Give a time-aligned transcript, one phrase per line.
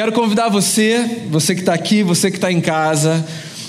[0.00, 3.22] Quero convidar você, você que está aqui, você que está em casa,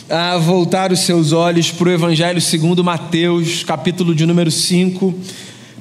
[0.09, 5.13] a voltar os seus olhos para o Evangelho segundo Mateus, capítulo de número 5,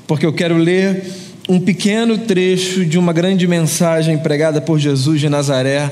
[0.08, 1.06] porque eu quero ler
[1.48, 5.88] um pequeno trecho de uma grande mensagem pregada por Jesus de Nazaré.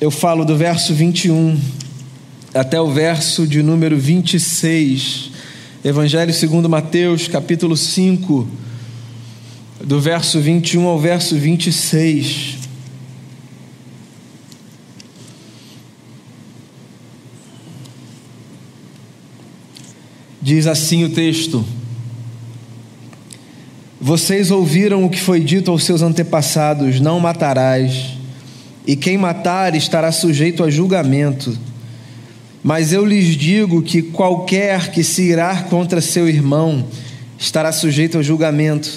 [0.00, 1.56] Eu falo do verso 21
[2.52, 5.30] até o verso de número 26.
[5.84, 8.44] Evangelho segundo Mateus, capítulo 5,
[9.84, 12.51] do verso 21 ao verso 26.
[20.42, 21.64] Diz assim o texto:
[24.00, 28.16] Vocês ouviram o que foi dito aos seus antepassados: Não matarás,
[28.84, 31.56] e quem matar estará sujeito a julgamento.
[32.60, 36.86] Mas eu lhes digo que qualquer que se irar contra seu irmão
[37.38, 38.90] estará sujeito a julgamento.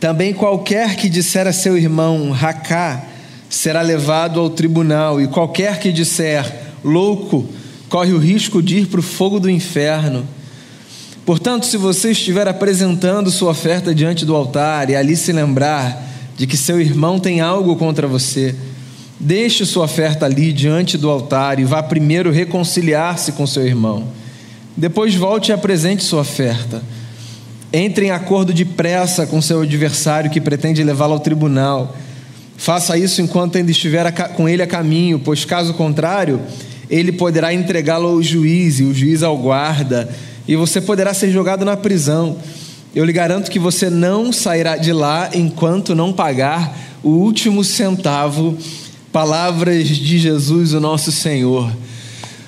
[0.00, 3.04] Também qualquer que disser a seu irmão, racá,
[3.48, 6.44] será levado ao tribunal, e qualquer que disser,
[6.84, 7.48] louco,
[7.88, 10.26] corre o risco de ir para o fogo do inferno.
[11.24, 16.46] Portanto, se você estiver apresentando sua oferta diante do altar e ali se lembrar de
[16.46, 18.54] que seu irmão tem algo contra você,
[19.18, 24.08] deixe sua oferta ali diante do altar e vá primeiro reconciliar-se com seu irmão.
[24.76, 26.82] Depois volte e apresente sua oferta.
[27.72, 31.96] Entre em acordo depressa com seu adversário que pretende levá-lo ao tribunal.
[32.56, 36.40] Faça isso enquanto ainda estiver com ele a caminho, pois caso contrário,
[36.90, 40.08] ele poderá entregá-lo ao juiz e o juiz ao guarda,
[40.46, 42.36] e você poderá ser jogado na prisão.
[42.94, 48.56] Eu lhe garanto que você não sairá de lá enquanto não pagar o último centavo.
[49.10, 51.70] Palavras de Jesus, o nosso Senhor.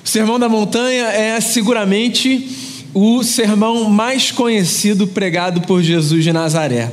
[0.03, 2.49] O Sermão da Montanha é seguramente
[2.93, 6.89] o sermão mais conhecido pregado por Jesus de Nazaré.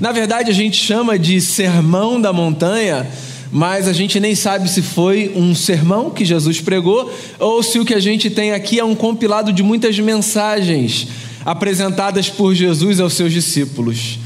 [0.00, 3.06] Na verdade, a gente chama de Sermão da Montanha
[3.50, 7.84] mas a gente nem sabe se foi um sermão que Jesus pregou ou se o
[7.84, 11.08] que a gente tem aqui é um compilado de muitas mensagens
[11.44, 14.18] apresentadas por Jesus aos seus discípulos.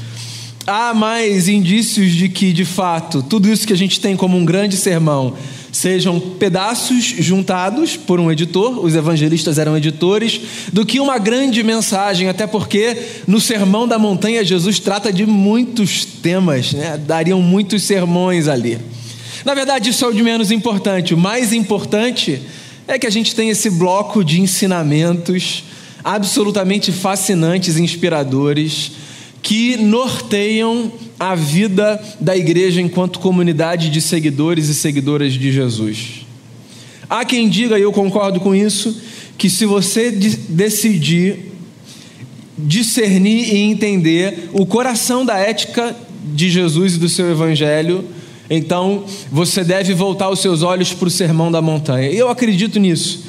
[0.65, 4.45] Há mais indícios de que, de fato, tudo isso que a gente tem como um
[4.45, 5.33] grande sermão
[5.73, 10.39] sejam pedaços juntados por um editor, os evangelistas eram editores,
[10.71, 12.95] do que uma grande mensagem, até porque
[13.27, 16.97] no Sermão da Montanha Jesus trata de muitos temas, né?
[16.97, 18.77] dariam muitos sermões ali.
[19.45, 21.13] Na verdade, isso é o de menos importante.
[21.13, 22.41] O mais importante
[22.87, 25.63] é que a gente tem esse bloco de ensinamentos
[26.03, 28.91] absolutamente fascinantes e inspiradores
[29.41, 36.25] que norteiam a vida da igreja enquanto comunidade de seguidores e seguidoras de Jesus.
[37.09, 39.01] Há quem diga, e eu concordo com isso,
[39.37, 41.51] que se você decidir
[42.57, 45.95] discernir e entender o coração da ética
[46.33, 48.05] de Jesus e do seu evangelho,
[48.55, 52.09] então você deve voltar os seus olhos para o sermão da montanha.
[52.09, 53.23] Eu acredito nisso.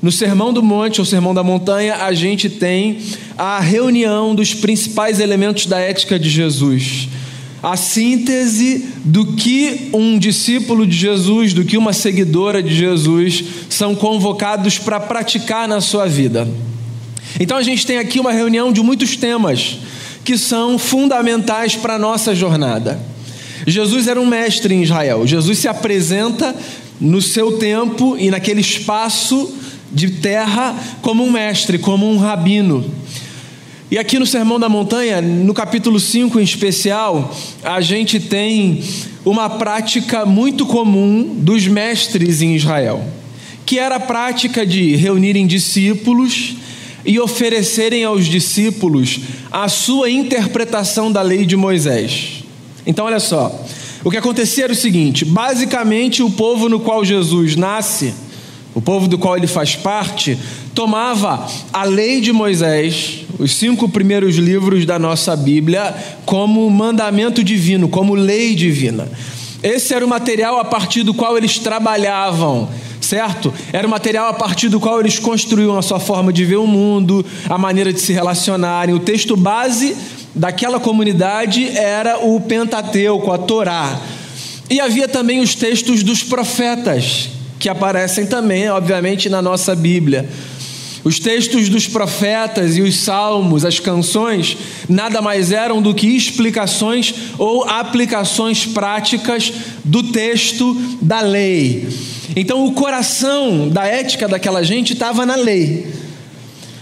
[0.00, 2.98] No Sermão do Monte ou Sermão da Montanha, a gente tem
[3.38, 7.08] a reunião dos principais elementos da ética de Jesus.
[7.62, 13.94] A síntese do que um discípulo de Jesus, do que uma seguidora de Jesus são
[13.94, 16.46] convocados para praticar na sua vida.
[17.40, 19.78] Então a gente tem aqui uma reunião de muitos temas
[20.22, 23.13] que são fundamentais para a nossa jornada.
[23.66, 25.26] Jesus era um mestre em Israel.
[25.26, 26.54] Jesus se apresenta
[27.00, 29.52] no seu tempo e naquele espaço
[29.92, 32.84] de terra como um mestre, como um rabino.
[33.90, 38.82] E aqui no Sermão da Montanha, no capítulo 5 em especial, a gente tem
[39.24, 43.06] uma prática muito comum dos mestres em Israel,
[43.64, 46.56] que era a prática de reunirem discípulos
[47.04, 49.20] e oferecerem aos discípulos
[49.52, 52.43] a sua interpretação da lei de Moisés.
[52.86, 53.64] Então, olha só.
[54.04, 58.14] O que acontecia era o seguinte: basicamente, o povo no qual Jesus nasce,
[58.74, 60.38] o povo do qual ele faz parte,
[60.74, 65.94] tomava a lei de Moisés, os cinco primeiros livros da nossa Bíblia,
[66.26, 69.08] como mandamento divino, como lei divina.
[69.62, 72.68] Esse era o material a partir do qual eles trabalhavam,
[73.00, 73.54] certo?
[73.72, 76.66] Era o material a partir do qual eles construíam a sua forma de ver o
[76.66, 78.94] mundo, a maneira de se relacionarem.
[78.94, 79.96] O texto base
[80.34, 84.00] daquela comunidade era o Pentateuco, a Torá.
[84.68, 87.28] E havia também os textos dos profetas,
[87.58, 90.28] que aparecem também, obviamente, na nossa Bíblia.
[91.04, 94.56] Os textos dos profetas e os salmos, as canções,
[94.88, 99.52] nada mais eram do que explicações ou aplicações práticas
[99.84, 101.86] do texto da lei.
[102.34, 105.86] Então, o coração da ética daquela gente estava na lei.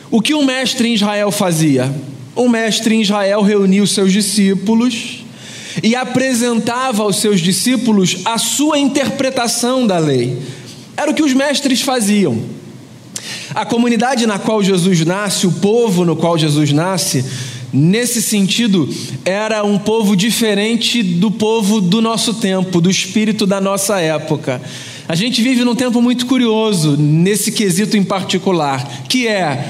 [0.09, 1.93] O que o mestre em Israel fazia?
[2.35, 5.25] O mestre em Israel reuniu seus discípulos
[5.83, 10.39] e apresentava aos seus discípulos a sua interpretação da lei.
[10.97, 12.43] Era o que os mestres faziam.
[13.55, 17.25] A comunidade na qual Jesus nasce, o povo no qual Jesus nasce,
[17.73, 18.89] nesse sentido,
[19.25, 24.61] era um povo diferente do povo do nosso tempo, do espírito da nossa época.
[25.09, 29.69] A gente vive num tempo muito curioso nesse quesito em particular, que é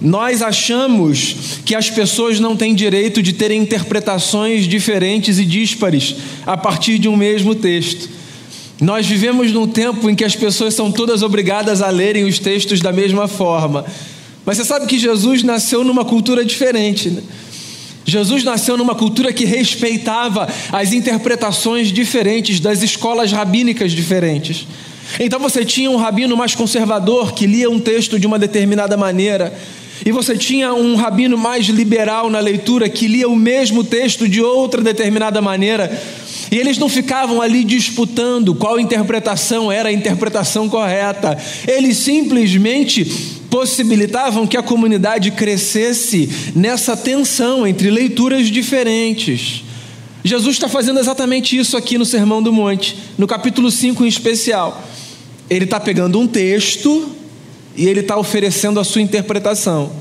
[0.00, 6.16] nós achamos que as pessoas não têm direito de terem interpretações diferentes e díspares
[6.46, 8.08] a partir de um mesmo texto.
[8.80, 12.80] Nós vivemos num tempo em que as pessoas são todas obrigadas a lerem os textos
[12.80, 13.86] da mesma forma.
[14.44, 17.08] Mas você sabe que Jesus nasceu numa cultura diferente.
[17.08, 17.22] Né?
[18.04, 24.66] Jesus nasceu numa cultura que respeitava as interpretações diferentes das escolas rabínicas diferentes.
[25.18, 29.58] Então você tinha um rabino mais conservador que lia um texto de uma determinada maneira,
[30.04, 34.40] e você tinha um rabino mais liberal na leitura que lia o mesmo texto de
[34.40, 35.90] outra determinada maneira.
[36.50, 41.36] E eles não ficavam ali disputando qual interpretação era a interpretação correta.
[41.66, 43.04] Eles simplesmente
[43.50, 49.64] possibilitavam que a comunidade crescesse nessa tensão entre leituras diferentes.
[50.22, 54.84] Jesus está fazendo exatamente isso aqui no Sermão do Monte, no capítulo 5 em especial.
[55.48, 57.15] Ele está pegando um texto
[57.76, 59.92] e ele está oferecendo a sua interpretação.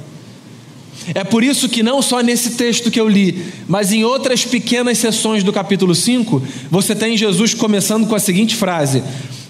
[1.14, 4.98] É por isso que, não só nesse texto que eu li, mas em outras pequenas
[4.98, 6.42] sessões do capítulo 5,
[6.72, 9.04] você tem Jesus começando com a seguinte frase: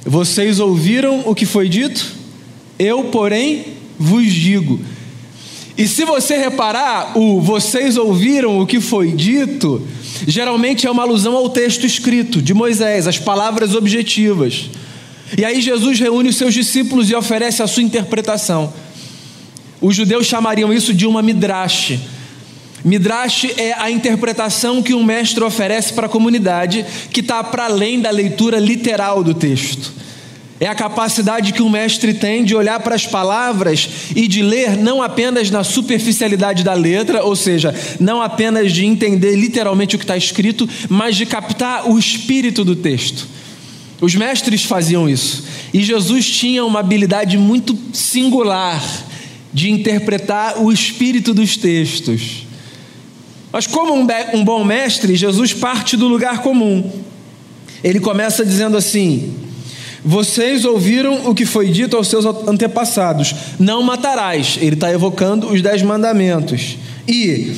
[0.04, 2.14] Vocês ouviram o que foi dito?
[2.78, 3.66] Eu, porém,
[3.98, 4.80] vos digo.
[5.78, 9.82] E se você reparar, o vocês ouviram o que foi dito,
[10.26, 14.70] geralmente é uma alusão ao texto escrito de Moisés, as palavras objetivas.
[15.38, 18.74] E aí Jesus reúne os seus discípulos e oferece a sua interpretação.
[19.82, 22.00] Os judeus chamariam isso de uma midrash.
[22.84, 28.00] Midrash é a interpretação que um mestre oferece para a comunidade, que está para além
[28.00, 29.92] da leitura literal do texto.
[30.60, 34.78] É a capacidade que um mestre tem de olhar para as palavras e de ler
[34.78, 40.06] não apenas na superficialidade da letra, ou seja, não apenas de entender literalmente o que
[40.06, 43.28] está escrito, mas de captar o espírito do texto.
[44.02, 45.44] Os mestres faziam isso.
[45.74, 48.84] E Jesus tinha uma habilidade muito singular
[49.54, 52.46] de interpretar o espírito dos textos.
[53.52, 56.92] Mas, como um, um bom mestre, Jesus parte do lugar comum.
[57.82, 59.34] Ele começa dizendo assim:
[60.04, 64.58] Vocês ouviram o que foi dito aos seus antepassados: Não matarás.
[64.60, 66.78] Ele está evocando os dez mandamentos.
[67.08, 67.54] E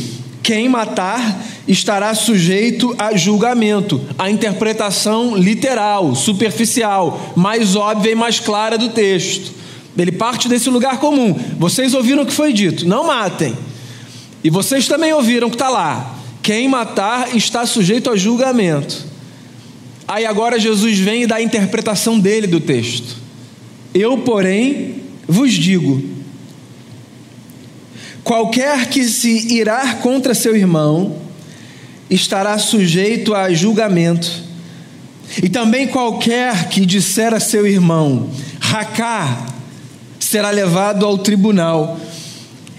[0.47, 8.77] quem matar estará sujeito a julgamento, a interpretação literal, superficial, mais óbvia e mais clara
[8.77, 9.51] do texto.
[9.97, 11.38] Ele parte desse lugar comum.
[11.59, 13.57] Vocês ouviram o que foi dito: não matem.
[14.41, 19.05] E vocês também ouviram que está lá: quem matar está sujeito a julgamento.
[20.07, 23.17] Aí agora Jesus vem e dá a interpretação dele do texto.
[23.94, 26.01] Eu, porém, vos digo:
[28.27, 31.15] qualquer que se irá contra seu irmão
[32.09, 34.44] estará sujeito a julgamento.
[35.41, 38.29] E também qualquer que disser a seu irmão,
[38.59, 39.47] Racá,
[40.19, 41.97] será levado ao tribunal.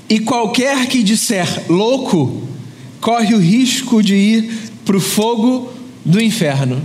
[0.07, 2.43] E qualquer que disser louco,
[3.01, 5.73] corre o risco de ir para o fogo
[6.05, 6.83] do inferno.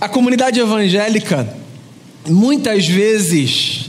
[0.00, 1.46] A comunidade evangélica
[2.26, 3.83] muitas vezes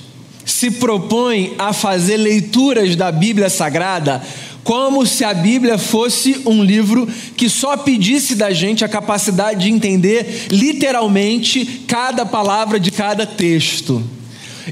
[0.55, 4.24] se propõe a fazer leituras da Bíblia Sagrada
[4.63, 9.69] como se a Bíblia fosse um livro que só pedisse da gente a capacidade de
[9.69, 14.01] entender literalmente cada palavra de cada texto.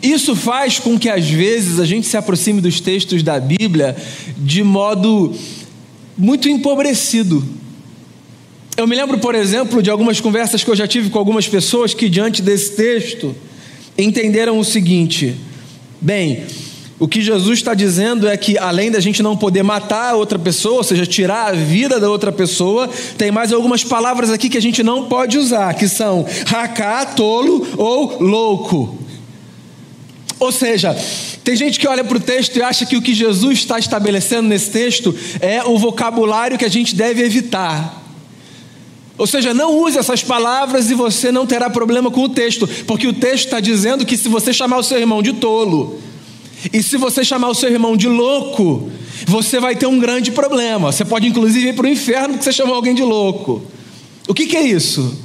[0.01, 3.95] Isso faz com que às vezes a gente se aproxime dos textos da Bíblia
[4.37, 5.35] de modo
[6.17, 7.43] muito empobrecido.
[8.77, 11.93] Eu me lembro, por exemplo, de algumas conversas que eu já tive com algumas pessoas
[11.93, 13.35] que, diante desse texto,
[13.97, 15.35] entenderam o seguinte:
[16.03, 16.43] bem,
[16.99, 20.75] o que Jesus está dizendo é que, além da gente não poder matar outra pessoa,
[20.75, 24.61] ou seja, tirar a vida da outra pessoa, tem mais algumas palavras aqui que a
[24.61, 28.99] gente não pode usar, que são racá, tolo ou louco.
[30.39, 30.95] Ou seja,
[31.43, 34.49] tem gente que olha para o texto e acha que o que Jesus está estabelecendo
[34.49, 38.02] nesse texto é o vocabulário que a gente deve evitar.
[39.17, 43.07] Ou seja, não use essas palavras e você não terá problema com o texto, porque
[43.07, 45.99] o texto está dizendo que se você chamar o seu irmão de tolo,
[46.71, 48.89] e se você chamar o seu irmão de louco,
[49.25, 50.91] você vai ter um grande problema.
[50.91, 53.61] Você pode inclusive ir para o inferno porque você chamou alguém de louco.
[54.27, 55.22] O que, que é isso?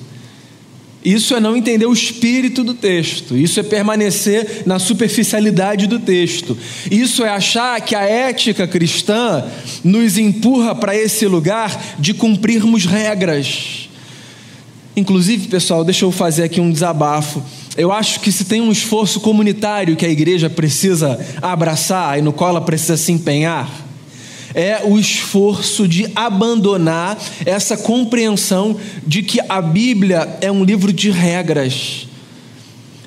[1.05, 6.59] Isso é não entender o espírito do texto, isso é permanecer na superficialidade do texto,
[6.91, 9.45] isso é achar que a ética cristã
[9.85, 13.89] nos empurra para esse lugar de cumprirmos regras.
[14.97, 17.41] Inclusive, pessoal, deixa eu fazer aqui um desabafo.
[17.77, 22.33] Eu acho que se tem um esforço comunitário que a igreja precisa abraçar e no
[22.33, 23.71] qual ela precisa se empenhar,
[24.55, 28.77] é o esforço de abandonar essa compreensão
[29.07, 32.07] de que a Bíblia é um livro de regras.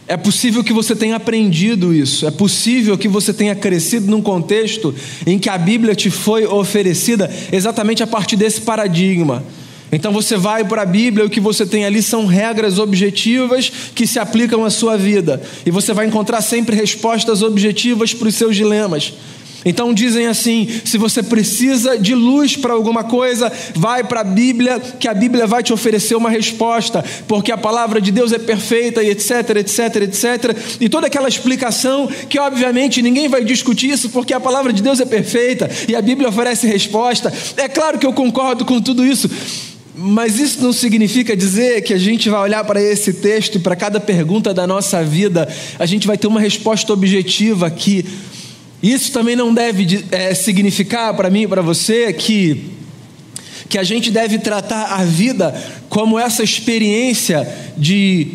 [0.08, 4.94] É possível que você tenha aprendido isso, é possível que você tenha crescido num contexto
[5.26, 9.42] em que a Bíblia te foi oferecida exatamente a partir desse paradigma.
[9.92, 13.72] Então você vai para a Bíblia e o que você tem ali são regras objetivas
[13.94, 15.42] que se aplicam à sua vida.
[15.66, 19.14] E você vai encontrar sempre respostas objetivas para os seus dilemas.
[19.64, 24.80] Então dizem assim: se você precisa de luz para alguma coisa, vai para a Bíblia,
[24.80, 29.04] que a Bíblia vai te oferecer uma resposta, porque a palavra de Deus é perfeita
[29.04, 30.58] e etc, etc, etc.
[30.80, 35.00] E toda aquela explicação que, obviamente, ninguém vai discutir isso, porque a palavra de Deus
[35.00, 37.32] é perfeita e a Bíblia oferece resposta.
[37.58, 39.30] É claro que eu concordo com tudo isso.
[39.94, 43.76] Mas isso não significa dizer que a gente vai olhar para esse texto e para
[43.76, 48.06] cada pergunta da nossa vida, a gente vai ter uma resposta objetiva aqui.
[48.82, 52.72] Isso também não deve é, significar para mim e para você que,
[53.70, 55.54] que a gente deve tratar a vida
[55.88, 57.48] como essa experiência
[57.78, 58.30] de,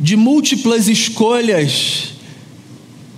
[0.00, 2.12] de múltiplas escolhas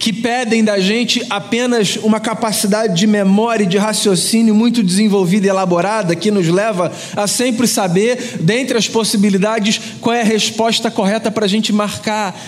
[0.05, 5.49] que pedem da gente apenas uma capacidade de memória e de raciocínio muito desenvolvida e
[5.49, 11.31] elaborada, que nos leva a sempre saber, dentre as possibilidades, qual é a resposta correta
[11.31, 12.39] para a gente marcar.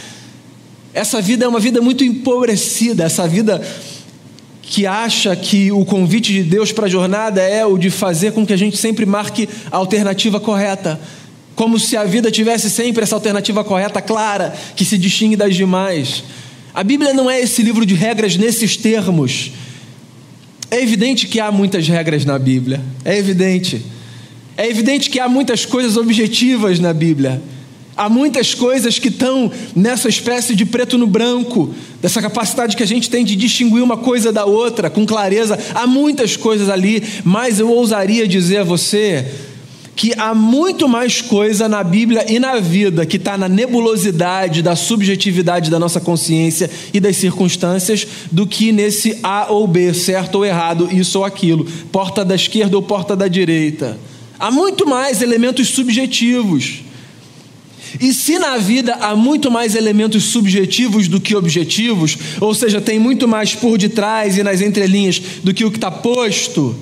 [0.92, 3.62] Essa vida é uma vida muito empobrecida, essa vida
[4.76, 8.44] que acha que o convite de Deus para a jornada é o de fazer com
[8.44, 11.00] que a gente sempre marque a alternativa correta.
[11.54, 16.24] Como se a vida tivesse sempre essa alternativa correta, clara, que se distingue das demais.
[16.74, 19.52] A Bíblia não é esse livro de regras nesses termos.
[20.70, 22.82] É evidente que há muitas regras na Bíblia.
[23.02, 23.82] É evidente.
[24.58, 27.40] É evidente que há muitas coisas objetivas na Bíblia.
[27.96, 32.86] Há muitas coisas que estão nessa espécie de preto no branco, dessa capacidade que a
[32.86, 35.58] gente tem de distinguir uma coisa da outra com clareza.
[35.74, 39.26] Há muitas coisas ali, mas eu ousaria dizer a você
[39.96, 44.76] que há muito mais coisa na Bíblia e na vida que está na nebulosidade da
[44.76, 50.44] subjetividade da nossa consciência e das circunstâncias do que nesse A ou B, certo ou
[50.44, 53.98] errado, isso ou aquilo, porta da esquerda ou porta da direita.
[54.38, 56.82] Há muito mais elementos subjetivos.
[58.00, 62.98] E se na vida há muito mais elementos subjetivos do que objetivos, ou seja, tem
[62.98, 66.76] muito mais por detrás e nas entrelinhas do que o que está posto,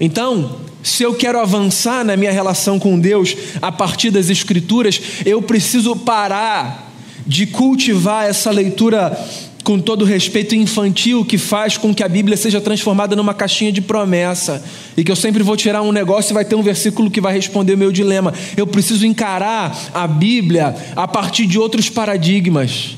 [0.00, 5.40] então se eu quero avançar na minha relação com Deus a partir das Escrituras, eu
[5.40, 6.92] preciso parar
[7.26, 9.16] de cultivar essa leitura
[9.62, 13.80] com todo respeito infantil que faz com que a Bíblia seja transformada numa caixinha de
[13.80, 14.62] promessa
[14.96, 17.32] e que eu sempre vou tirar um negócio e vai ter um versículo que vai
[17.32, 18.34] responder o meu dilema.
[18.56, 22.96] Eu preciso encarar a Bíblia a partir de outros paradigmas.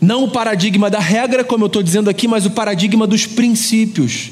[0.00, 4.30] Não o paradigma da regra, como eu estou dizendo aqui, mas o paradigma dos princípios.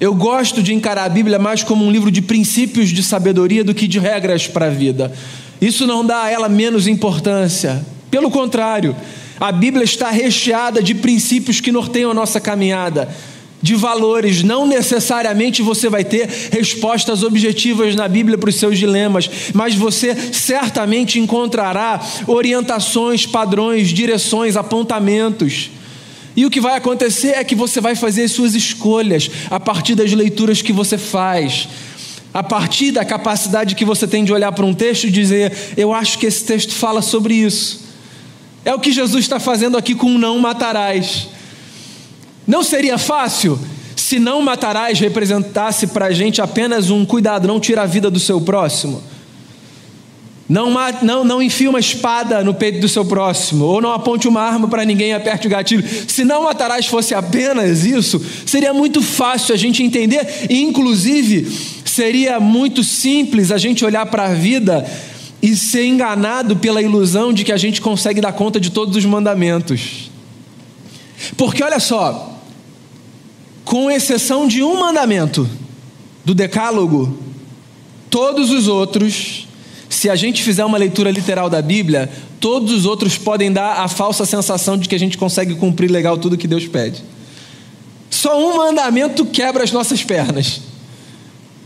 [0.00, 3.74] Eu gosto de encarar a Bíblia mais como um livro de princípios de sabedoria do
[3.74, 5.12] que de regras para a vida.
[5.60, 7.84] Isso não dá a ela menos importância.
[8.10, 8.94] Pelo contrário,
[9.40, 13.14] a Bíblia está recheada de princípios que norteiam a nossa caminhada,
[13.62, 14.42] de valores.
[14.42, 20.14] Não necessariamente você vai ter respostas objetivas na Bíblia para os seus dilemas, mas você
[20.32, 25.70] certamente encontrará orientações, padrões, direções, apontamentos.
[26.34, 29.94] E o que vai acontecer é que você vai fazer as suas escolhas a partir
[29.94, 31.68] das leituras que você faz,
[32.32, 35.92] a partir da capacidade que você tem de olhar para um texto e dizer: Eu
[35.92, 37.82] acho que esse texto fala sobre isso.
[38.64, 41.28] É o que Jesus está fazendo aqui com não matarás.
[42.46, 43.58] Não seria fácil
[43.96, 48.20] se não matarás representasse para a gente apenas um cuidado, não tira a vida do
[48.20, 49.02] seu próximo?
[50.48, 54.42] Não, não, não enfie uma espada no peito do seu próximo, ou não aponte uma
[54.42, 55.82] arma para ninguém aperte o gatilho.
[56.06, 61.50] Se não matarás fosse apenas isso, seria muito fácil a gente entender, e inclusive
[61.86, 64.84] seria muito simples a gente olhar para a vida
[65.42, 69.04] e ser enganado pela ilusão de que a gente consegue dar conta de todos os
[69.04, 70.10] mandamentos.
[71.36, 72.38] Porque olha só,
[73.64, 75.48] com exceção de um mandamento
[76.24, 77.18] do Decálogo,
[78.08, 79.46] todos os outros
[79.92, 83.88] se a gente fizer uma leitura literal da Bíblia, todos os outros podem dar a
[83.88, 87.04] falsa sensação de que a gente consegue cumprir legal tudo que Deus pede.
[88.08, 90.62] Só um mandamento quebra as nossas pernas,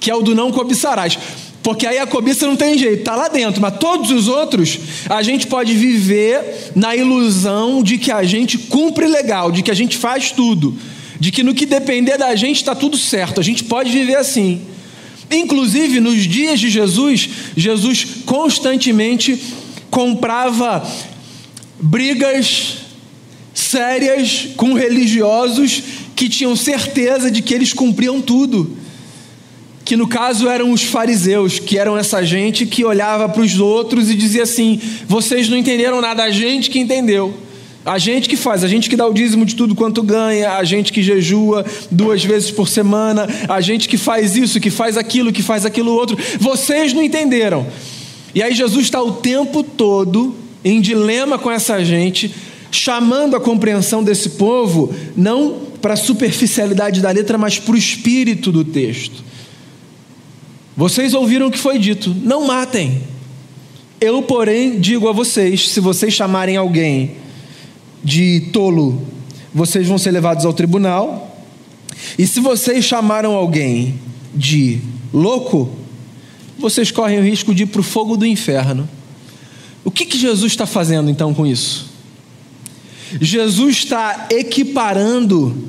[0.00, 1.16] que é o do não cobiçarás.
[1.66, 4.78] Porque aí a cobiça não tem jeito, está lá dentro, mas todos os outros,
[5.10, 9.74] a gente pode viver na ilusão de que a gente cumpre legal, de que a
[9.74, 10.78] gente faz tudo,
[11.18, 14.60] de que no que depender da gente está tudo certo, a gente pode viver assim.
[15.28, 19.36] Inclusive, nos dias de Jesus, Jesus constantemente
[19.90, 20.88] comprava
[21.80, 22.74] brigas
[23.52, 25.82] sérias com religiosos
[26.14, 28.86] que tinham certeza de que eles cumpriam tudo.
[29.86, 34.10] Que no caso eram os fariseus, que eram essa gente que olhava para os outros
[34.10, 37.32] e dizia assim: vocês não entenderam nada, a gente que entendeu.
[37.84, 40.64] A gente que faz, a gente que dá o dízimo de tudo quanto ganha, a
[40.64, 45.32] gente que jejua duas vezes por semana, a gente que faz isso, que faz aquilo,
[45.32, 46.18] que faz aquilo outro.
[46.40, 47.64] Vocês não entenderam.
[48.34, 52.34] E aí Jesus está o tempo todo em dilema com essa gente,
[52.72, 58.50] chamando a compreensão desse povo, não para a superficialidade da letra, mas para o espírito
[58.50, 59.24] do texto.
[60.76, 63.02] Vocês ouviram o que foi dito: não matem.
[64.00, 67.16] Eu, porém, digo a vocês: se vocês chamarem alguém
[68.04, 69.02] de tolo,
[69.54, 71.34] vocês vão ser levados ao tribunal.
[72.18, 73.98] E se vocês chamaram alguém
[74.34, 74.80] de
[75.12, 75.70] louco,
[76.58, 78.88] vocês correm o risco de ir para o fogo do inferno.
[79.82, 81.86] O que, que Jesus está fazendo então com isso?
[83.20, 85.68] Jesus está equiparando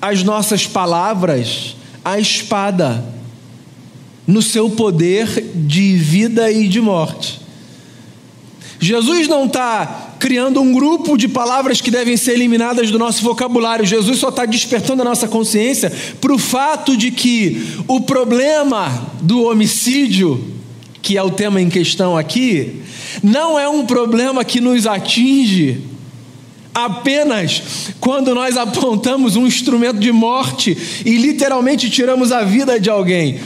[0.00, 3.04] as nossas palavras à espada,
[4.26, 7.40] no seu poder de vida e de morte.
[8.80, 13.86] Jesus não está criando um grupo de palavras que devem ser eliminadas do nosso vocabulário.
[13.86, 19.44] Jesus só está despertando a nossa consciência para o fato de que o problema do
[19.44, 20.42] homicídio,
[21.00, 22.82] que é o tema em questão aqui,
[23.22, 25.80] não é um problema que nos atinge
[26.74, 27.62] apenas
[28.00, 30.76] quando nós apontamos um instrumento de morte
[31.06, 33.40] e literalmente tiramos a vida de alguém.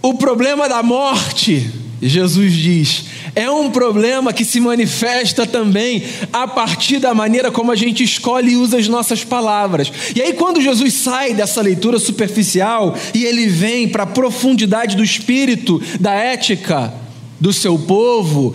[0.00, 6.02] O problema da morte, Jesus diz, é um problema que se manifesta também
[6.32, 9.92] a partir da maneira como a gente escolhe e usa as nossas palavras.
[10.14, 15.02] E aí, quando Jesus sai dessa leitura superficial e ele vem para a profundidade do
[15.02, 16.94] espírito, da ética
[17.40, 18.54] do seu povo,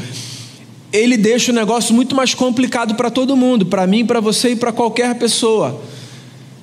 [0.92, 4.56] ele deixa o negócio muito mais complicado para todo mundo, para mim, para você e
[4.56, 5.82] para qualquer pessoa.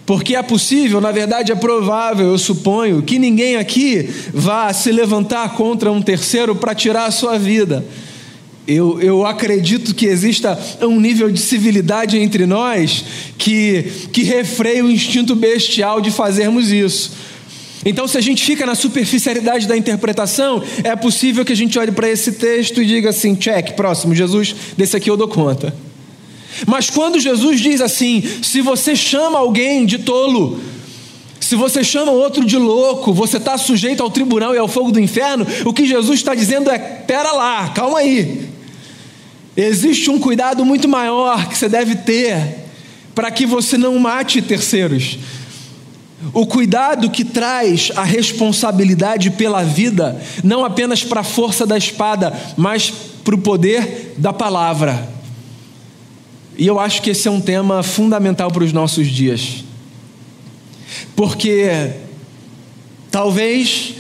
[0.07, 5.55] Porque é possível, na verdade é provável, eu suponho, que ninguém aqui vá se levantar
[5.55, 7.85] contra um terceiro para tirar a sua vida.
[8.67, 13.05] Eu, eu acredito que exista um nível de civilidade entre nós
[13.39, 17.13] que, que refreia o instinto bestial de fazermos isso.
[17.85, 21.91] Então, se a gente fica na superficialidade da interpretação, é possível que a gente olhe
[21.91, 25.75] para esse texto e diga assim: check, próximo, Jesus, desse aqui eu dou conta.
[26.67, 30.61] Mas quando Jesus diz assim: se você chama alguém de tolo,
[31.41, 35.01] se você chama outro de louco, você está sujeito ao tribunal e ao fogo do
[35.01, 38.49] inferno, o que Jesus está dizendo é: pera lá, calma aí.
[39.57, 42.61] Existe um cuidado muito maior que você deve ter
[43.15, 45.19] para que você não mate terceiros.
[46.33, 52.33] O cuidado que traz a responsabilidade pela vida, não apenas para a força da espada,
[52.57, 52.93] mas
[53.25, 55.20] para o poder da palavra.
[56.61, 59.65] E eu acho que esse é um tema fundamental para os nossos dias.
[61.17, 61.91] Porque
[63.11, 63.95] talvez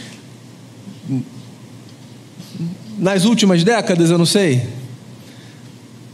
[2.99, 4.63] nas últimas décadas, eu não sei,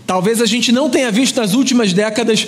[0.06, 2.46] talvez a gente não tenha visto nas últimas décadas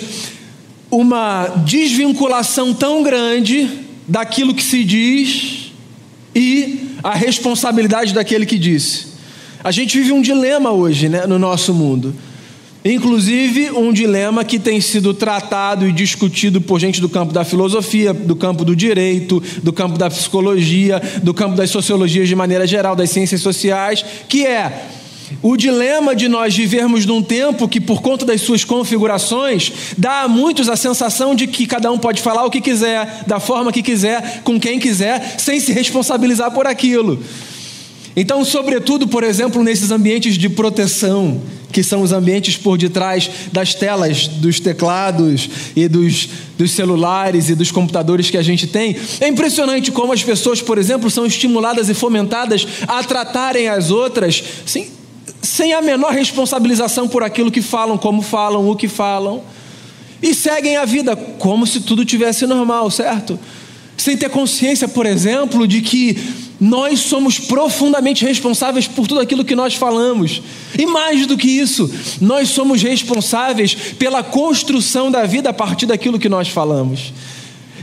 [0.89, 3.69] uma desvinculação tão grande
[4.07, 5.73] daquilo que se diz
[6.33, 9.07] e a responsabilidade daquele que disse.
[9.61, 12.15] A gente vive um dilema hoje né, no nosso mundo.
[12.83, 18.13] Inclusive, um dilema que tem sido tratado e discutido por gente do campo da filosofia,
[18.13, 22.95] do campo do direito, do campo da psicologia, do campo das sociologias de maneira geral,
[22.95, 24.85] das ciências sociais, que é
[25.43, 30.27] o dilema de nós vivermos num tempo que, por conta das suas configurações, dá a
[30.27, 33.83] muitos a sensação de que cada um pode falar o que quiser, da forma que
[33.83, 37.21] quiser, com quem quiser, sem se responsabilizar por aquilo.
[38.15, 43.73] Então, sobretudo, por exemplo, nesses ambientes de proteção, que são os ambientes por detrás das
[43.73, 49.27] telas, dos teclados e dos, dos celulares e dos computadores que a gente tem, é
[49.27, 54.89] impressionante como as pessoas, por exemplo, são estimuladas e fomentadas a tratarem as outras sim,
[55.41, 59.41] sem a menor responsabilização por aquilo que falam, como falam, o que falam,
[60.21, 63.39] e seguem a vida como se tudo tivesse normal, certo?
[63.95, 66.17] Sem ter consciência, por exemplo, de que
[66.59, 70.41] nós somos profundamente responsáveis por tudo aquilo que nós falamos.
[70.77, 76.19] E mais do que isso, nós somos responsáveis pela construção da vida a partir daquilo
[76.19, 77.13] que nós falamos.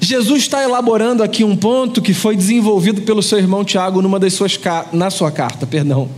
[0.01, 4.35] Jesus está elaborando aqui um ponto que foi desenvolvido pelo seu irmão Tiago numa das
[4.35, 4.59] suas
[4.93, 6.09] na sua carta, perdão,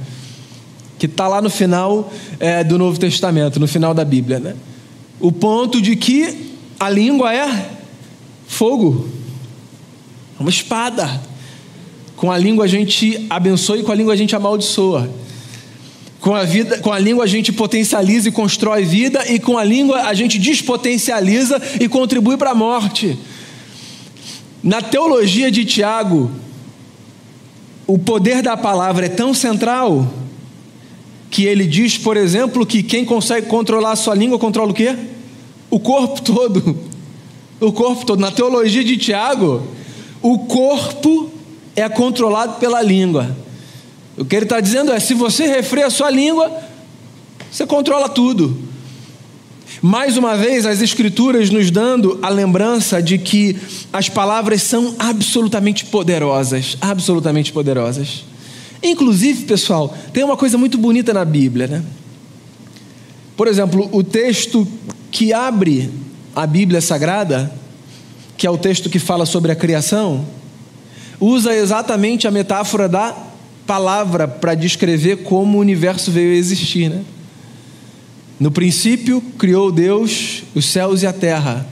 [0.99, 4.57] que está lá no final é, do Novo Testamento, no final da Bíblia, né?
[5.21, 7.71] O ponto de que a língua é
[8.47, 9.09] fogo,
[10.38, 11.21] é uma espada.
[12.18, 15.09] Com a língua a gente abençoa e com a língua a gente amaldiçoa.
[16.18, 19.62] Com a, vida, com a língua a gente potencializa e constrói vida, e com a
[19.62, 23.16] língua a gente despotencializa e contribui para a morte.
[24.61, 26.28] Na teologia de Tiago,
[27.87, 30.12] o poder da palavra é tão central
[31.31, 34.96] que ele diz, por exemplo, que quem consegue controlar a sua língua controla o quê?
[35.70, 36.81] O corpo todo.
[37.61, 38.18] O corpo todo.
[38.18, 39.62] Na teologia de Tiago,
[40.20, 41.38] o corpo
[41.81, 43.37] é controlado pela língua.
[44.17, 46.51] O que ele está dizendo é: se você refreia a sua língua,
[47.51, 48.69] você controla tudo.
[49.81, 53.57] Mais uma vez, as Escrituras nos dando a lembrança de que
[53.93, 58.25] as palavras são absolutamente poderosas absolutamente poderosas.
[58.83, 61.85] Inclusive, pessoal, tem uma coisa muito bonita na Bíblia, né?
[63.37, 64.67] Por exemplo, o texto
[65.12, 65.91] que abre
[66.35, 67.53] a Bíblia Sagrada,
[68.37, 70.25] que é o texto que fala sobre a criação,
[71.20, 73.16] usa exatamente a metáfora da
[73.66, 77.02] palavra para descrever como o universo veio a existir, né?
[78.40, 81.66] No princípio, criou Deus os céus e a terra.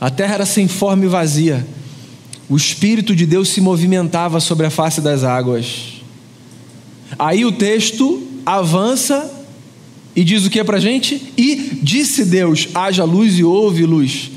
[0.00, 1.66] A terra era sem forma e vazia.
[2.48, 5.94] O Espírito de Deus se movimentava sobre a face das águas.
[7.18, 9.32] Aí o texto avança
[10.14, 11.32] e diz o que para a gente?
[11.36, 14.30] E disse Deus: haja luz e houve luz.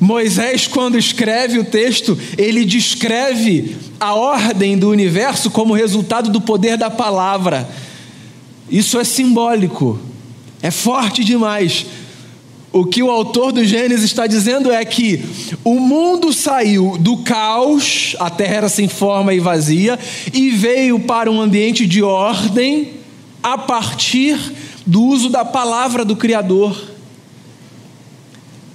[0.00, 6.76] Moisés, quando escreve o texto, ele descreve a ordem do universo como resultado do poder
[6.76, 7.68] da palavra.
[8.70, 9.98] Isso é simbólico.
[10.62, 11.86] É forte demais.
[12.72, 15.24] O que o autor do Gênesis está dizendo é que
[15.64, 19.98] o mundo saiu do caos, a terra era sem forma e vazia,
[20.32, 22.90] e veio para um ambiente de ordem
[23.42, 24.38] a partir
[24.84, 26.95] do uso da palavra do Criador.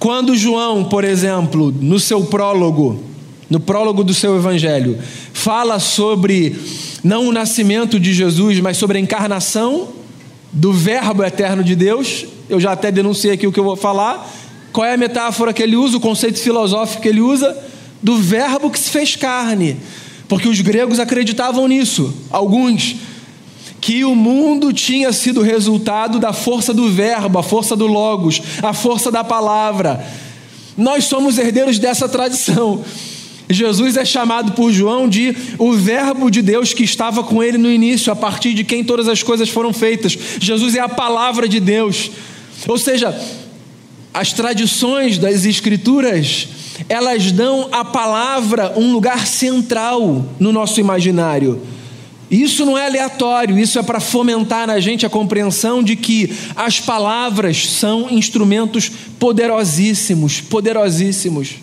[0.02, 3.00] Quando João, por exemplo, no seu prólogo,
[3.48, 4.98] no prólogo do seu evangelho,
[5.32, 6.56] fala sobre
[7.04, 9.90] não o nascimento de Jesus, mas sobre a encarnação,
[10.52, 14.28] do Verbo eterno de Deus, eu já até denunciei aqui o que eu vou falar.
[14.72, 17.56] Qual é a metáfora que ele usa, o conceito filosófico que ele usa?
[18.02, 19.76] Do Verbo que se fez carne.
[20.26, 22.96] Porque os gregos acreditavam nisso, alguns,
[23.82, 28.72] que o mundo tinha sido resultado da força do Verbo, a força do Logos, a
[28.72, 30.06] força da palavra.
[30.78, 32.84] Nós somos herdeiros dessa tradição.
[33.50, 37.68] Jesus é chamado por João de o Verbo de Deus que estava com ele no
[37.68, 40.16] início, a partir de quem todas as coisas foram feitas.
[40.38, 42.08] Jesus é a palavra de Deus.
[42.68, 43.12] Ou seja,
[44.14, 46.46] as tradições das Escrituras,
[46.88, 51.60] elas dão à palavra um lugar central no nosso imaginário.
[52.32, 56.80] Isso não é aleatório, isso é para fomentar na gente a compreensão de que as
[56.80, 61.56] palavras são instrumentos poderosíssimos, poderosíssimos.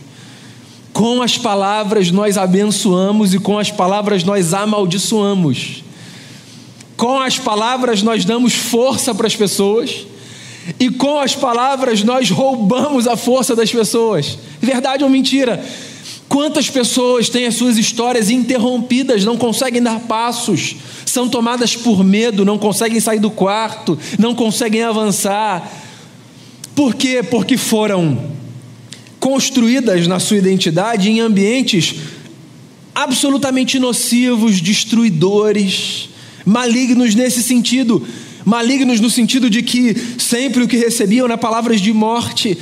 [0.94, 5.84] Com as palavras nós abençoamos e com as palavras nós amaldiçoamos.
[6.96, 10.06] Com as palavras nós damos força para as pessoas
[10.80, 14.38] e com as palavras nós roubamos a força das pessoas.
[14.62, 15.66] Verdade ou mentira?
[16.30, 22.46] Quantas pessoas têm as suas histórias interrompidas, não conseguem dar passos, são tomadas por medo,
[22.46, 25.68] não conseguem sair do quarto, não conseguem avançar.
[26.76, 27.24] Por quê?
[27.24, 28.30] Porque foram
[29.20, 31.96] construídas na sua identidade em ambientes
[32.94, 36.10] absolutamente nocivos, destruidores,
[36.46, 38.06] malignos nesse sentido.
[38.46, 42.58] Malignos no sentido de que sempre o que recebiam na palavras de morte.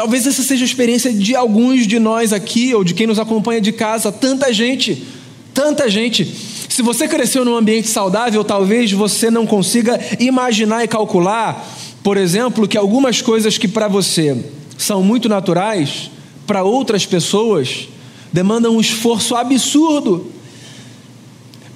[0.00, 3.60] Talvez essa seja a experiência de alguns de nós aqui, ou de quem nos acompanha
[3.60, 4.10] de casa.
[4.10, 5.06] Tanta gente,
[5.52, 6.24] tanta gente.
[6.70, 11.68] Se você cresceu num ambiente saudável, talvez você não consiga imaginar e calcular,
[12.02, 14.42] por exemplo, que algumas coisas que para você
[14.78, 16.10] são muito naturais,
[16.46, 17.86] para outras pessoas
[18.32, 20.32] demandam um esforço absurdo.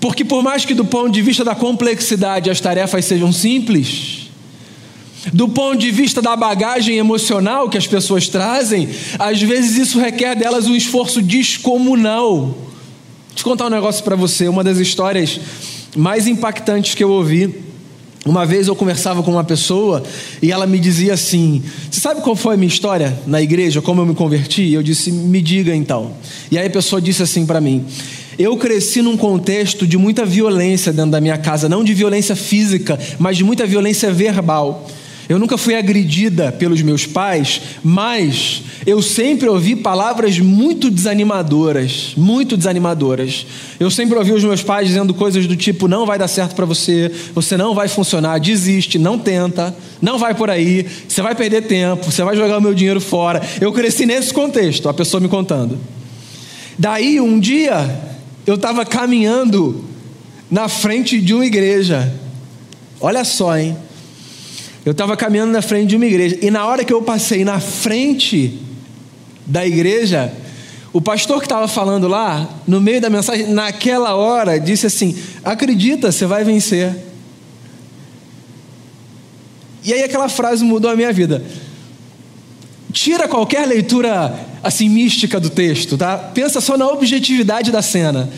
[0.01, 4.24] Porque, por mais que do ponto de vista da complexidade as tarefas sejam simples,
[5.33, 10.35] do ponto de vista da bagagem emocional que as pessoas trazem, às vezes isso requer
[10.35, 12.57] delas um esforço descomunal.
[13.29, 15.41] Deixa eu contar um negócio para você, uma das histórias
[15.97, 17.65] mais impactantes que eu ouvi
[18.25, 20.03] uma vez eu conversava com uma pessoa
[20.41, 24.01] e ela me dizia assim: Você sabe qual foi a minha história na igreja, como
[24.01, 24.73] eu me converti?
[24.73, 26.13] Eu disse: Me diga então.
[26.51, 27.85] E aí a pessoa disse assim para mim:
[28.39, 32.99] Eu cresci num contexto de muita violência dentro da minha casa, não de violência física,
[33.19, 34.89] mas de muita violência verbal.
[35.29, 42.57] Eu nunca fui agredida pelos meus pais, mas eu sempre ouvi palavras muito desanimadoras, muito
[42.57, 43.47] desanimadoras.
[43.81, 46.67] Eu sempre ouvi os meus pais dizendo coisas do tipo: não vai dar certo para
[46.67, 51.63] você, você não vai funcionar, desiste, não tenta, não vai por aí, você vai perder
[51.63, 53.41] tempo, você vai jogar o meu dinheiro fora.
[53.61, 55.79] Eu cresci nesse contexto, a pessoa me contando.
[56.79, 57.99] Daí, um dia,
[58.47, 59.85] eu estava caminhando
[60.51, 62.13] na frente de uma igreja.
[63.01, 63.77] Olha só, hein?
[64.85, 67.59] Eu estava caminhando na frente de uma igreja e na hora que eu passei na
[67.59, 68.59] frente
[69.47, 70.33] da igreja,
[70.93, 76.13] o pastor que estava falando lá, no meio da mensagem, naquela hora, disse assim: Acredita,
[76.13, 76.95] você vai vencer.
[79.83, 81.43] E aí aquela frase mudou a minha vida.
[82.93, 86.17] Tira qualquer leitura assim mística do texto, tá?
[86.17, 88.31] Pensa só na objetividade da cena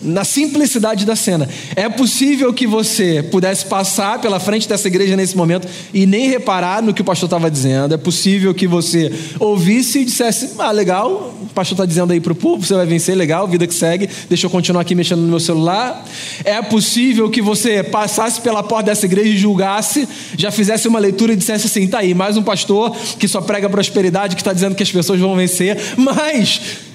[0.00, 1.48] na simplicidade da cena.
[1.74, 6.82] É possível que você pudesse passar pela frente dessa igreja nesse momento e nem reparar
[6.82, 7.94] no que o pastor estava dizendo.
[7.94, 12.32] É possível que você ouvisse e dissesse: Ah, legal, o pastor está dizendo aí para
[12.32, 15.28] o povo, você vai vencer, legal, vida que segue, deixa eu continuar aqui mexendo no
[15.28, 16.04] meu celular.
[16.44, 21.32] É possível que você passasse pela porta dessa igreja e julgasse, já fizesse uma leitura
[21.32, 24.74] e dissesse assim: tá aí, mais um pastor que só prega prosperidade, que está dizendo
[24.74, 26.87] que as pessoas vão vencer, mas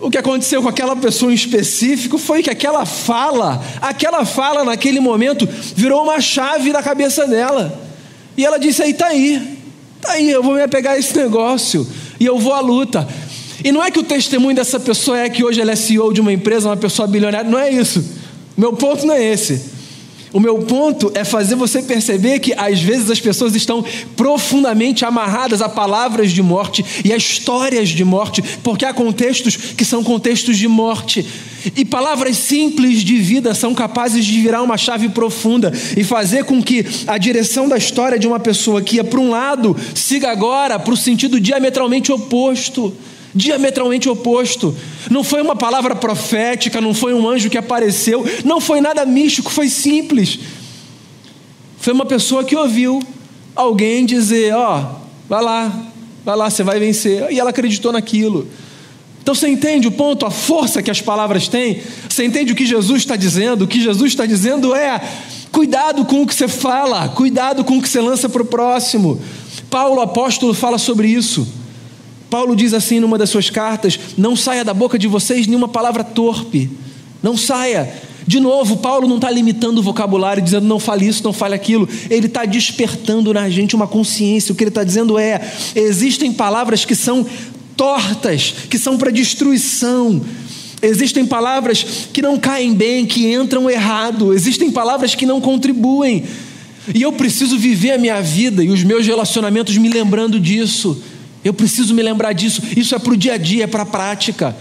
[0.00, 4.98] o que aconteceu com aquela pessoa em específico foi que aquela fala, aquela fala naquele
[4.98, 7.78] momento virou uma chave na cabeça dela.
[8.36, 9.58] E ela disse: aí, tá aí,
[10.00, 11.86] tá aí, eu vou me apegar a esse negócio
[12.18, 13.06] e eu vou à luta.
[13.62, 16.20] E não é que o testemunho dessa pessoa é que hoje ela é CEO de
[16.20, 18.02] uma empresa, uma pessoa bilionária, não é isso.
[18.56, 19.79] Meu ponto não é esse.
[20.32, 23.84] O meu ponto é fazer você perceber que às vezes as pessoas estão
[24.16, 29.84] profundamente amarradas a palavras de morte e a histórias de morte, porque há contextos que
[29.84, 31.26] são contextos de morte.
[31.76, 36.62] E palavras simples de vida são capazes de virar uma chave profunda e fazer com
[36.62, 40.78] que a direção da história de uma pessoa que ia para um lado siga agora
[40.78, 42.94] para o sentido diametralmente oposto
[43.34, 44.76] diametralmente oposto.
[45.10, 49.50] Não foi uma palavra profética, não foi um anjo que apareceu, não foi nada místico,
[49.50, 50.38] foi simples.
[51.78, 53.00] Foi uma pessoa que ouviu
[53.54, 55.82] alguém dizer: Ó, oh, vai lá,
[56.24, 57.30] vai lá, você vai vencer.
[57.30, 58.48] E ela acreditou naquilo.
[59.22, 61.82] Então você entende o ponto, a força que as palavras têm?
[62.08, 63.62] Você entende o que Jesus está dizendo?
[63.62, 65.00] O que Jesus está dizendo é:
[65.52, 69.20] cuidado com o que você fala, cuidado com o que você lança para o próximo.
[69.70, 71.46] Paulo apóstolo fala sobre isso.
[72.30, 76.04] Paulo diz assim numa das suas cartas: Não saia da boca de vocês nenhuma palavra
[76.04, 76.70] torpe.
[77.22, 77.92] Não saia.
[78.26, 81.88] De novo, Paulo não está limitando o vocabulário, dizendo não fale isso, não fale aquilo.
[82.08, 84.52] Ele está despertando na gente uma consciência.
[84.52, 85.40] O que ele está dizendo é:
[85.74, 87.26] existem palavras que são
[87.76, 90.20] tortas, que são para destruição.
[90.82, 94.32] Existem palavras que não caem bem, que entram errado.
[94.32, 96.24] Existem palavras que não contribuem.
[96.94, 101.02] E eu preciso viver a minha vida e os meus relacionamentos me lembrando disso.
[101.44, 102.62] Eu preciso me lembrar disso.
[102.76, 104.54] Isso é para o dia a dia, é para a prática.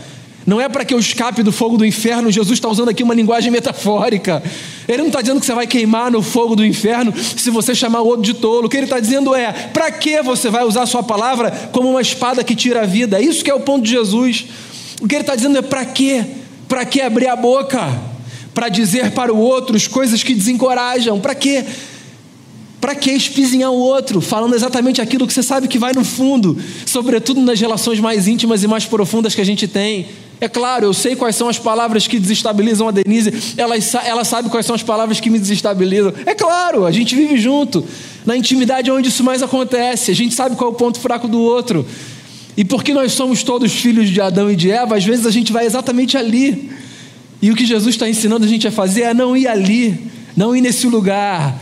[0.46, 2.32] Não é para que eu escape do fogo do inferno.
[2.32, 4.42] Jesus está usando aqui uma linguagem metafórica.
[4.88, 8.02] Ele não está dizendo que você vai queimar no fogo do inferno se você chamar
[8.02, 8.66] o outro de tolo.
[8.66, 11.90] O que ele está dizendo é: para que você vai usar a sua palavra como
[11.90, 13.20] uma espada que tira a vida?
[13.20, 14.46] É isso que é o ponto de Jesus.
[15.02, 16.26] O que ele está dizendo é: para quê?
[16.68, 17.88] Para que abrir a boca?
[18.54, 21.20] Para dizer para o outro as coisas que desencorajam?
[21.20, 21.64] Para quê?
[22.90, 26.58] Para que espizinhar o outro, falando exatamente aquilo que você sabe que vai no fundo,
[26.88, 30.08] sobretudo nas relações mais íntimas e mais profundas que a gente tem?
[30.42, 34.50] É claro, eu sei quais são as palavras que desestabilizam a Denise, ela, ela sabe
[34.50, 36.12] quais são as palavras que me desestabilizam.
[36.26, 37.86] É claro, a gente vive junto,
[38.26, 41.28] na intimidade é onde isso mais acontece, a gente sabe qual é o ponto fraco
[41.28, 41.86] do outro.
[42.58, 45.54] E porque nós somos todos filhos de Adão e de Eva, às vezes a gente
[45.54, 46.72] vai exatamente ali.
[47.40, 49.96] E o que Jesus está ensinando a gente a fazer é não ir ali,
[50.36, 51.56] não ir nesse lugar,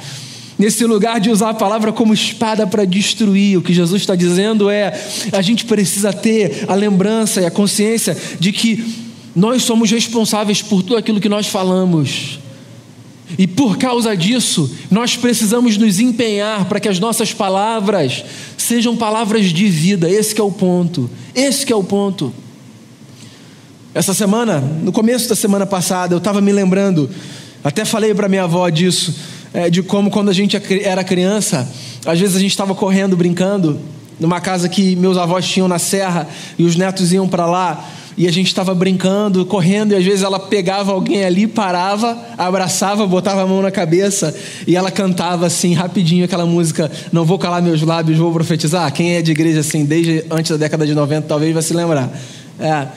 [0.58, 4.70] Nesse lugar de usar a palavra como espada para destruir, o que Jesus está dizendo
[4.70, 4.91] é:
[5.32, 8.84] a gente precisa ter a lembrança e a consciência de que
[9.36, 12.39] nós somos responsáveis por tudo aquilo que nós falamos.
[13.38, 18.24] E por causa disso, nós precisamos nos empenhar para que as nossas palavras
[18.58, 20.10] sejam palavras de vida.
[20.10, 21.10] Esse é o ponto.
[21.36, 22.34] Esse é o ponto.
[23.93, 27.10] Essa semana, no começo da semana passada, eu estava me lembrando,
[27.63, 29.13] até falei para minha avó disso
[29.54, 31.70] é, de como quando a gente era criança,
[32.06, 33.80] às vezes a gente estava correndo, brincando,
[34.20, 37.86] numa casa que meus avós tinham na serra e os netos iam para lá.
[38.18, 43.06] E a gente estava brincando, correndo, e às vezes ela pegava alguém ali, parava, abraçava,
[43.06, 47.62] botava a mão na cabeça e ela cantava assim, rapidinho, aquela música Não Vou Calar
[47.62, 48.92] Meus Lábios, Vou Profetizar.
[48.92, 52.12] Quem é de igreja assim, desde antes da década de 90, talvez vai se lembrar.
[52.60, 52.88] É.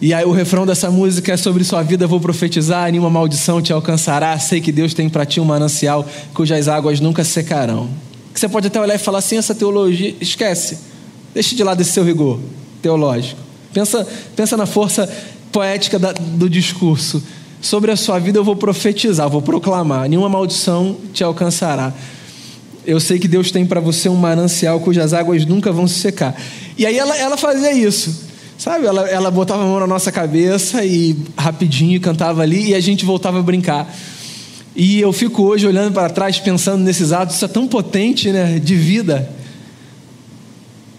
[0.00, 3.72] E aí o refrão dessa música é sobre sua vida vou profetizar, nenhuma maldição te
[3.72, 7.88] alcançará, sei que Deus tem para ti um manancial cujas águas nunca secarão.
[8.32, 10.78] que você pode até olhar e falar assim: essa teologia, esquece,
[11.34, 12.38] deixe de lado esse seu rigor
[12.80, 13.40] teológico.
[13.74, 14.06] Pensa,
[14.36, 15.08] pensa na força
[15.50, 17.20] poética da, do discurso.
[17.60, 21.92] Sobre a sua vida eu vou profetizar, vou proclamar: nenhuma maldição te alcançará.
[22.86, 26.40] Eu sei que Deus tem para você um manancial cujas águas nunca vão se secar.
[26.76, 28.27] E aí ela, ela fazia isso.
[28.58, 32.80] Sabe, ela, ela botava a mão na nossa cabeça e rapidinho cantava ali e a
[32.80, 33.88] gente voltava a brincar.
[34.74, 38.58] E eu fico hoje olhando para trás, pensando nesses atos, isso é tão potente, né,
[38.58, 39.30] de vida.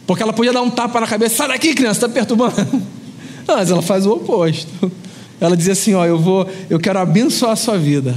[0.07, 2.55] Porque ela podia dar um tapa na cabeça, sai daqui, criança, está perturbando.
[3.45, 4.89] Não, mas ela faz o oposto.
[5.41, 8.15] Ela dizia assim: ó, eu vou, eu quero abençoar a sua vida.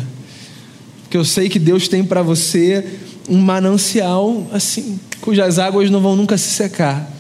[1.03, 6.15] Porque eu sei que Deus tem para você um manancial assim, cujas águas não vão
[6.15, 7.12] nunca se secar.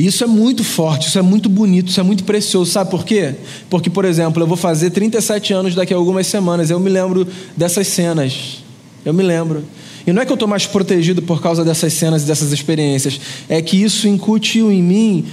[0.00, 2.70] E isso é muito forte, isso é muito bonito, isso é muito precioso.
[2.70, 3.34] Sabe por quê?
[3.68, 6.70] Porque, por exemplo, eu vou fazer 37 anos daqui a algumas semanas.
[6.70, 8.64] Eu me lembro dessas cenas.
[9.04, 9.62] Eu me lembro.
[10.06, 13.20] E não é que eu estou mais protegido por causa dessas cenas e dessas experiências.
[13.46, 15.26] É que isso incutiu em mim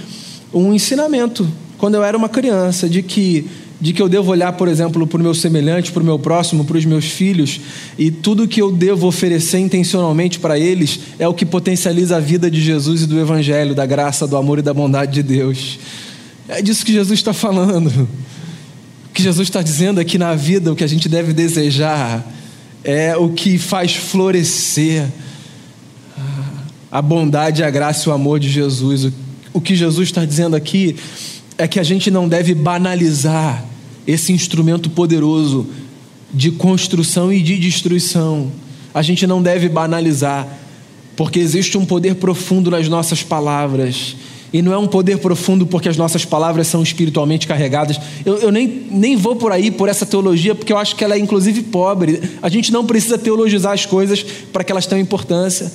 [0.52, 3.46] um ensinamento, quando eu era uma criança, de que
[3.80, 6.64] de que eu devo olhar, por exemplo, para o meu semelhante, para o meu próximo,
[6.64, 7.60] para os meus filhos,
[7.96, 12.50] e tudo que eu devo oferecer intencionalmente para eles é o que potencializa a vida
[12.50, 15.78] de Jesus e do Evangelho, da graça, do amor e da bondade de Deus.
[16.48, 18.08] É disso que Jesus está falando.
[19.10, 22.26] O que Jesus está dizendo é que na vida o que a gente deve desejar
[22.82, 25.06] é o que faz florescer
[26.90, 29.12] a bondade, a graça e o amor de Jesus.
[29.52, 30.96] O que Jesus está dizendo aqui
[31.58, 33.64] é que a gente não deve banalizar
[34.06, 35.66] esse instrumento poderoso
[36.32, 38.50] de construção e de destruição.
[38.94, 40.46] A gente não deve banalizar,
[41.16, 44.16] porque existe um poder profundo nas nossas palavras.
[44.52, 48.00] E não é um poder profundo porque as nossas palavras são espiritualmente carregadas.
[48.24, 51.14] Eu, eu, nem, nem vou por aí por essa teologia, porque eu acho que ela
[51.14, 52.22] é inclusive pobre.
[52.40, 55.70] A gente não precisa teologizar as coisas para que elas tenham importância.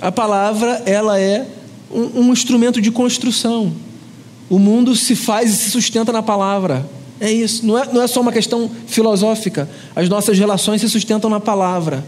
[0.00, 1.46] A palavra, ela é
[1.90, 3.72] um, um instrumento de construção.
[4.48, 6.88] O mundo se faz e se sustenta na palavra.
[7.20, 9.68] É isso, não é, não é só uma questão filosófica.
[9.94, 12.04] As nossas relações se sustentam na palavra.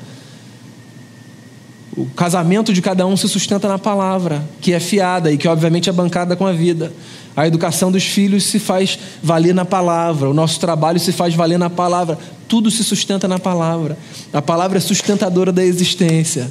[1.96, 5.90] O casamento de cada um se sustenta na palavra, que é fiada e que, obviamente,
[5.90, 6.92] é bancada com a vida.
[7.36, 11.58] A educação dos filhos se faz valer na palavra, o nosso trabalho se faz valer
[11.58, 12.16] na palavra.
[12.48, 13.98] Tudo se sustenta na palavra.
[14.32, 16.50] A palavra é sustentadora da existência.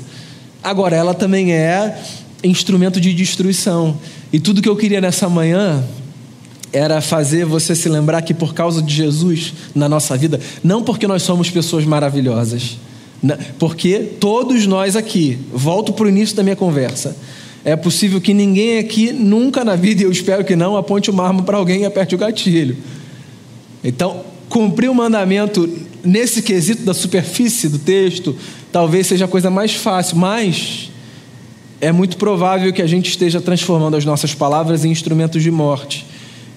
[0.62, 1.98] Agora, ela também é
[2.44, 3.98] instrumento de destruição.
[4.32, 5.84] E tudo que eu queria nessa manhã
[6.72, 11.08] era fazer você se lembrar que por causa de Jesus na nossa vida, não porque
[11.08, 12.78] nós somos pessoas maravilhosas,
[13.58, 17.18] porque todos nós aqui, volto para o início da minha conversa,
[17.66, 21.26] é possível que ninguém aqui nunca na vida, e eu espero que não, aponte uma
[21.26, 22.78] arma para alguém e aperte o gatilho.
[23.84, 25.70] Então, cumprir o mandamento
[26.04, 28.36] nesse quesito da superfície do texto,
[28.72, 30.90] talvez seja a coisa mais fácil, mas
[31.82, 36.06] é muito provável que a gente esteja transformando as nossas palavras em instrumentos de morte.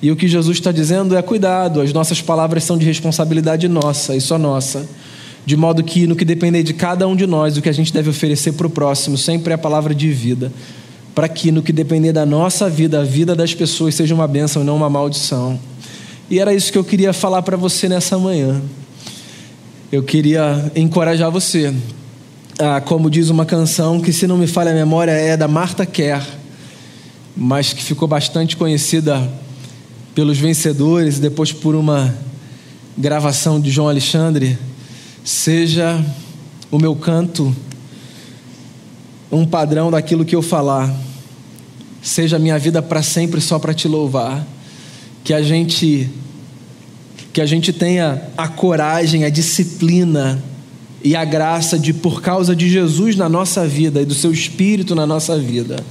[0.00, 4.16] E o que Jesus está dizendo é: cuidado, as nossas palavras são de responsabilidade nossa
[4.16, 4.85] e só nossa.
[5.44, 7.92] De modo que, no que depender de cada um de nós, o que a gente
[7.92, 10.52] deve oferecer para o próximo sempre é a palavra de vida.
[11.14, 14.62] Para que, no que depender da nossa vida, a vida das pessoas seja uma bênção
[14.62, 15.58] e não uma maldição.
[16.30, 18.62] E era isso que eu queria falar para você nessa manhã.
[19.90, 21.74] Eu queria encorajar você
[22.64, 25.85] ah, como diz uma canção que, se não me falha a memória, é da Marta
[25.85, 26.25] Kerr,
[27.37, 29.29] mas que ficou bastante conhecida
[30.14, 32.14] pelos vencedores, depois por uma
[32.96, 34.57] gravação de João Alexandre.
[35.25, 36.01] Seja
[36.70, 37.53] o meu canto
[39.33, 40.94] um padrão daquilo que eu falar,
[42.01, 44.46] seja a minha vida para sempre só para te louvar,
[45.25, 46.09] que a gente
[47.33, 50.40] que a gente tenha a coragem, a disciplina
[51.05, 54.95] e a graça de, por causa de Jesus na nossa vida e do seu Espírito
[54.95, 55.83] na nossa vida,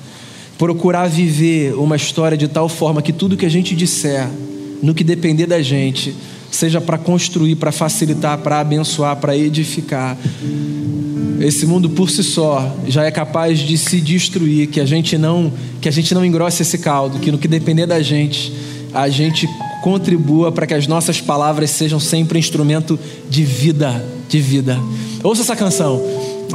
[0.58, 4.28] procurar viver uma história de tal forma que tudo que a gente disser,
[4.82, 6.16] no que depender da gente,
[6.52, 10.18] seja para construir, para facilitar, para abençoar, para edificar.
[11.40, 15.52] Esse mundo por si só já é capaz de se destruir, que a gente não,
[15.80, 18.54] que a gente não engrosse esse caldo, que no que depender da gente,
[18.94, 19.48] a gente
[19.82, 22.98] contribua para que as nossas palavras sejam sempre instrumento
[23.30, 24.80] de vida, de vida.
[25.24, 26.02] Ouça essa canção,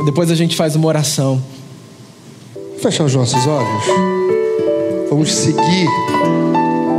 [0.04, 1.42] depois a gente faz uma oração.
[2.78, 3.84] Fechar os nossos olhos.
[5.10, 5.88] Vamos seguir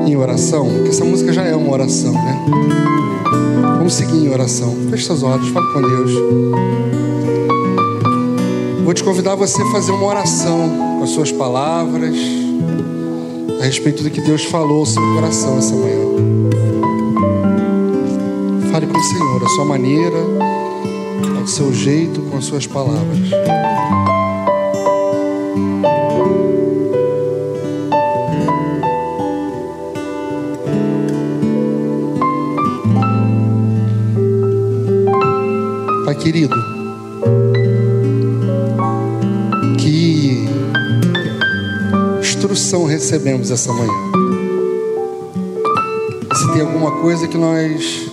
[0.05, 2.45] em oração, porque essa música já é uma oração, né?
[3.78, 4.75] Vamos seguir em oração.
[4.89, 6.11] Feche seus olhos, fale com Deus.
[8.84, 12.15] Vou te convidar você a fazer uma oração com as suas palavras
[13.60, 16.05] a respeito do que Deus falou ao seu coração essa manhã.
[18.72, 20.18] Fale com o Senhor, a sua maneira,
[21.41, 23.30] do seu jeito, com as suas palavras.
[36.05, 36.55] Pai querido,
[42.58, 43.93] instrução recebemos essa manhã?
[46.34, 48.10] Se tem alguma coisa que nós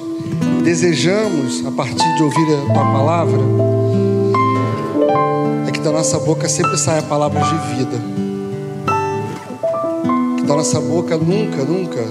[0.62, 3.40] desejamos a partir de ouvir a tua palavra,
[5.66, 7.97] é que da nossa boca sempre saia palavras de vida.
[10.36, 12.05] Que da nossa boca nunca, nunca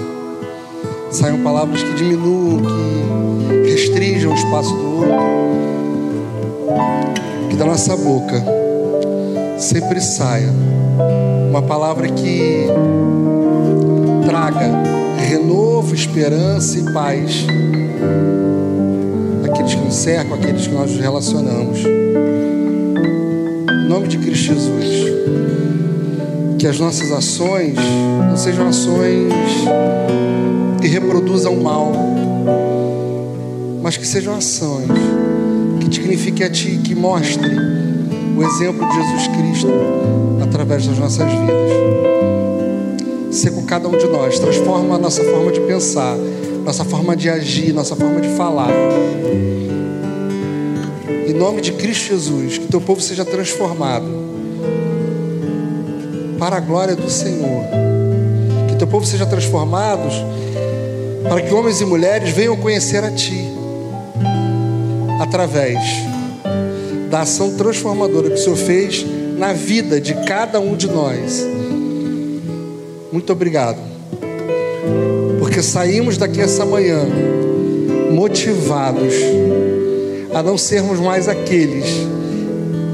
[1.12, 2.64] saiam palavras que diminuam,
[3.64, 5.12] que restringam o espaço do outro.
[7.52, 8.44] Que da nossa boca
[9.60, 10.52] sempre saia
[11.54, 12.66] uma palavra que
[14.26, 14.72] traga
[15.20, 17.46] renovo, esperança e paz
[19.46, 21.78] àqueles que nos cercam, àqueles que nós nos relacionamos.
[23.70, 25.14] Em nome de Cristo Jesus,
[26.58, 27.76] que as nossas ações
[28.28, 29.32] não sejam ações
[30.82, 31.92] que reproduzam mal,
[33.80, 34.88] mas que sejam ações
[35.80, 37.83] que dignifiquem a Ti, que mostrem
[38.44, 39.70] o exemplo de Jesus Cristo
[40.44, 41.72] através das nossas vidas.
[43.32, 46.18] Ser com cada um de nós, transforma a nossa forma de pensar,
[46.66, 48.70] nossa forma de agir, nossa forma de falar.
[51.26, 54.06] Em nome de Cristo Jesus, que teu povo seja transformado
[56.38, 57.64] para a glória do Senhor.
[58.68, 60.10] Que teu povo seja transformado
[61.28, 63.54] para que homens e mulheres venham conhecer a Ti
[65.22, 65.80] através
[67.14, 69.06] da ação transformadora que o Senhor fez
[69.38, 71.46] na vida de cada um de nós.
[73.12, 73.78] Muito obrigado,
[75.38, 77.06] porque saímos daqui essa manhã
[78.12, 79.14] motivados
[80.34, 81.86] a não sermos mais aqueles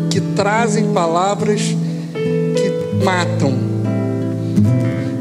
[0.09, 1.61] que trazem palavras
[2.11, 3.53] que matam,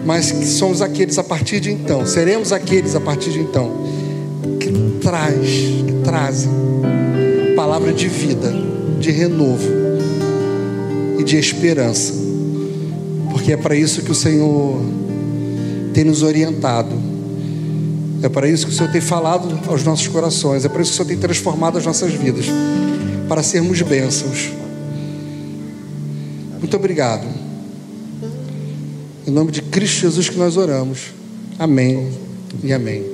[0.04, 3.70] mas que somos aqueles a partir de então, seremos aqueles a partir de então
[4.58, 5.48] que traz,
[5.86, 6.50] que trazem
[7.54, 8.67] palavra de vida,
[8.98, 9.68] de renovo
[11.18, 12.12] e de esperança,
[13.30, 14.80] porque é para isso que o Senhor
[15.92, 16.94] tem nos orientado,
[18.22, 20.94] é para isso que o Senhor tem falado aos nossos corações, é para isso que
[20.94, 22.46] o Senhor tem transformado as nossas vidas,
[23.28, 24.50] para sermos bênçãos.
[26.58, 27.26] Muito obrigado.
[29.26, 31.12] Em nome de Cristo Jesus que nós oramos.
[31.58, 32.08] Amém
[32.62, 33.04] e amém.